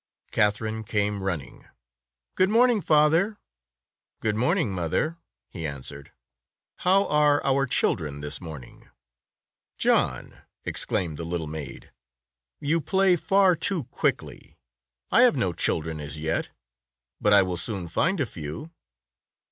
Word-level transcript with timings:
Katherine 0.31 0.83
came 0.83 1.21
running. 1.21 1.65
"Good 2.33 2.49
morn 2.49 2.71
ing, 2.71 2.81
father." 2.81 3.37
"Good 4.19 4.35
morning, 4.35 4.71
mother," 4.71 5.19
he 5.47 5.67
answered. 5.67 6.11
"How 6.77 7.05
are 7.05 7.39
our 7.45 7.67
children 7.67 8.19
this 8.21 8.41
morning?" 8.41 8.89
"John," 9.77 10.39
exclaimed 10.65 11.17
the 11.17 11.23
little 11.23 11.45
maid, 11.45 11.91
"you 12.59 12.81
play 12.81 13.15
far 13.15 13.55
too 13.55 13.83
quickly! 13.91 14.57
I 15.11 15.21
have 15.21 15.35
no 15.37 15.53
children 15.53 15.99
as 15.99 16.17
yet, 16.17 16.49
but 17.21 17.31
I 17.31 17.43
will 17.43 17.55
soon 17.57 17.87
find 17.87 18.19
a 18.19 18.25
few." 18.25 18.71